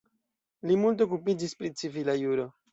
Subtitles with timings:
[0.71, 2.53] Li multe okupiĝis pri civila juro.